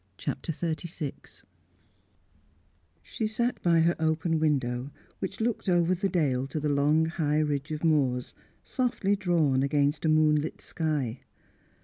CHAPTER 0.17 0.51
XXXVI 0.51 1.43
She 3.03 3.27
sat 3.27 3.61
by 3.61 3.81
her 3.81 3.95
open 3.99 4.39
window, 4.39 4.89
which 5.19 5.39
looked 5.39 5.69
over 5.69 5.93
the 5.93 6.09
dale 6.09 6.47
to 6.47 6.59
the 6.59 6.69
long 6.69 7.05
high 7.05 7.37
ridge 7.37 7.69
of 7.69 7.83
moors, 7.83 8.33
softly 8.63 9.15
drawn 9.15 9.61
against 9.61 10.03
a 10.03 10.09
moonlit 10.09 10.59
sky. 10.59 11.19